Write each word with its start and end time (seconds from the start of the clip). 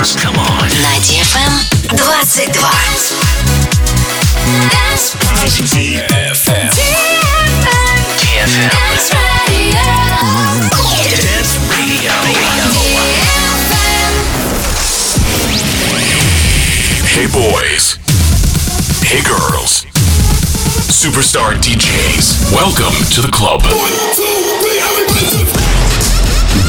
dance. 0.00 0.16
Come 0.16 0.38
on. 0.38 0.68
На 0.80 0.96
DFM 1.04 1.52
22. 1.96 2.52
DFM. 5.66 6.70
DFM. 8.16 8.70
Dance 11.16 11.52
Radio. 11.70 12.12
Hey 17.04 17.26
boys. 17.26 17.98
Hey 19.02 19.22
girls. 19.22 19.84
Superstar 20.88 21.54
DJs. 21.60 22.52
Welcome 22.52 22.94
to 23.14 23.20
the 23.20 23.30
club. 23.30 23.62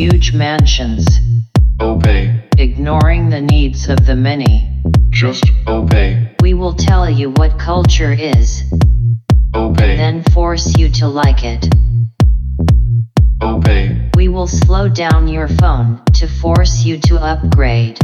Huge 0.00 0.32
mansions, 0.32 1.06
Obey. 1.78 2.48
ignoring 2.56 3.28
the 3.28 3.42
needs 3.42 3.86
of 3.90 4.06
the 4.06 4.16
many. 4.16 4.82
Just 5.10 5.44
obey. 5.66 6.34
We 6.40 6.54
will 6.54 6.72
tell 6.72 7.10
you 7.10 7.32
what 7.32 7.58
culture 7.58 8.10
is, 8.10 8.62
Obey. 9.54 9.98
then 9.98 10.22
force 10.32 10.74
you 10.78 10.88
to 10.88 11.06
like 11.06 11.44
it. 11.44 11.68
Obey. 13.42 14.10
We 14.14 14.28
will 14.28 14.46
slow 14.46 14.88
down 14.88 15.28
your 15.28 15.48
phone 15.48 16.02
to 16.14 16.26
force 16.26 16.82
you 16.82 16.96
to 17.00 17.16
upgrade. 17.20 17.98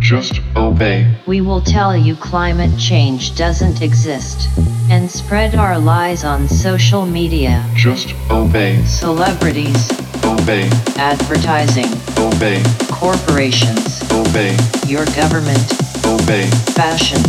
Just 0.00 0.40
obey. 0.56 1.14
We 1.26 1.40
will 1.40 1.60
tell 1.60 1.96
you 1.96 2.16
climate 2.16 2.76
change 2.78 3.36
doesn't 3.36 3.82
exist 3.82 4.48
and 4.90 5.10
spread 5.10 5.54
our 5.54 5.78
lies 5.78 6.24
on 6.24 6.48
social 6.48 7.04
media. 7.06 7.64
Just 7.76 8.14
obey. 8.30 8.82
Celebrities, 8.86 9.90
Obey. 10.24 10.68
advertising, 10.96 11.86
Obey. 12.18 12.62
corporations, 12.90 14.02
Obey. 14.10 14.56
your 14.86 15.04
government, 15.14 15.62
Obey. 16.06 16.46
fashion, 16.74 17.22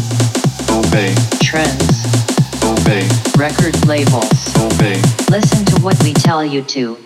Obey. 0.72 1.14
trends, 1.44 2.06
Obey. 2.64 3.08
record 3.38 3.86
labels. 3.86 4.56
Obey. 4.58 5.00
Listen 5.30 5.66
to 5.66 5.82
what 5.82 6.02
we 6.04 6.14
tell 6.14 6.44
you 6.44 6.62
to. 6.64 6.98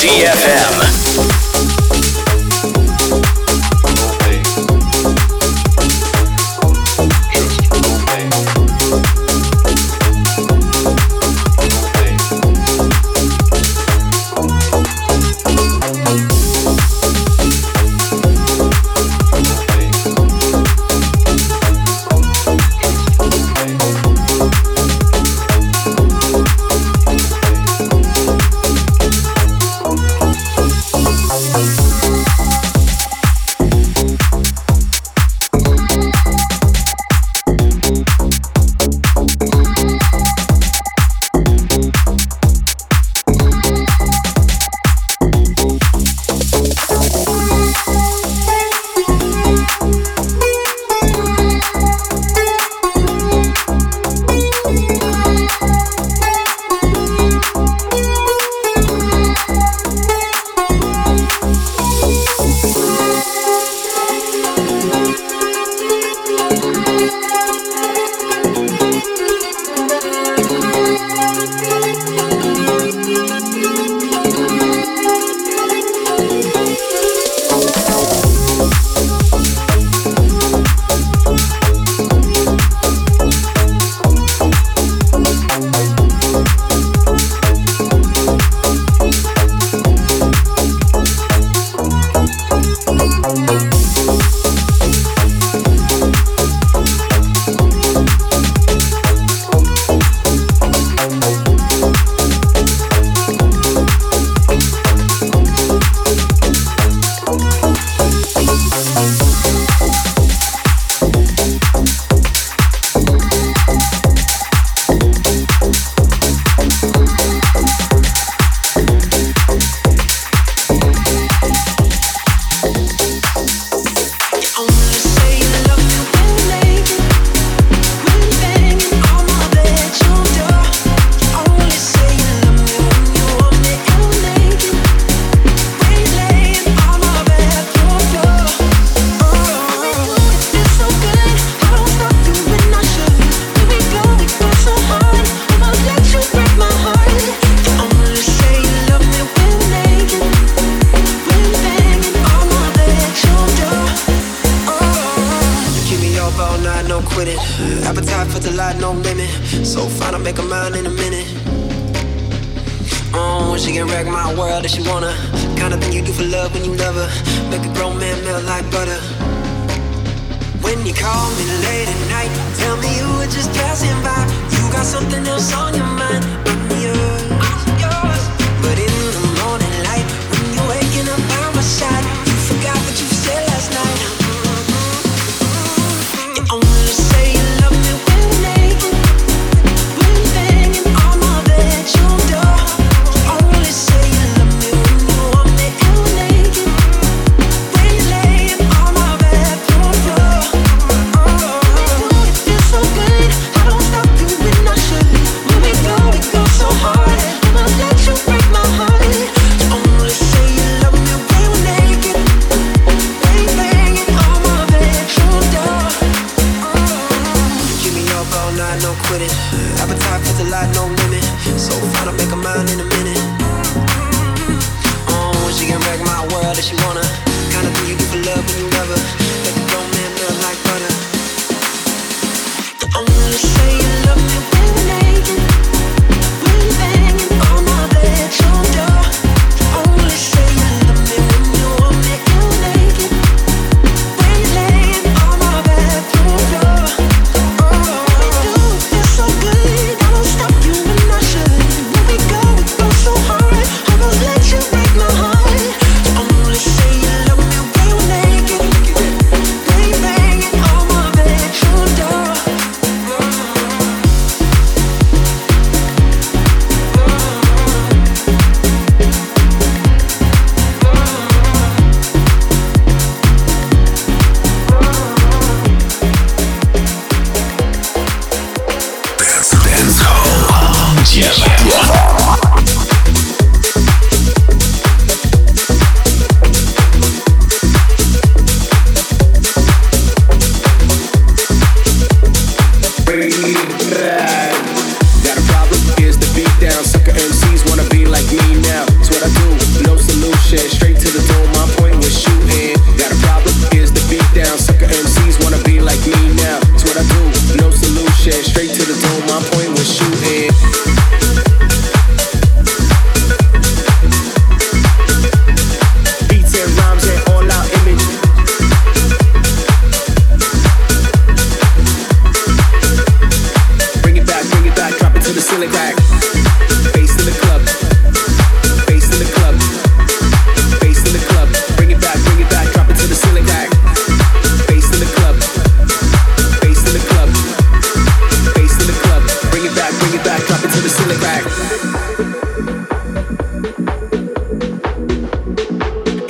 DFM. 0.00 1.15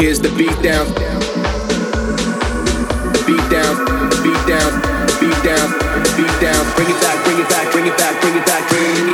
Here's 0.07 0.21
the 0.21 0.29
beat 0.39 0.55
down. 0.63 0.87
The 3.11 3.23
beat 3.27 3.43
down, 3.51 3.75
the 4.09 4.17
beat 4.23 4.47
down, 4.47 4.71
the 5.03 5.17
beat 5.19 5.43
down, 5.43 5.69
the 6.05 6.15
beat 6.17 6.41
down. 6.41 6.63
Bring 6.77 6.91
it 6.95 7.01
back, 7.03 7.25
bring 7.25 7.39
it 7.41 7.49
back, 7.51 7.73
bring 7.73 7.87
it 7.89 7.99
back, 7.99 8.21
bring 8.23 8.37
it 8.37 8.47
back, 8.47 8.71
bring 8.71 8.87
it 8.87 9.03
back. 9.03 9.06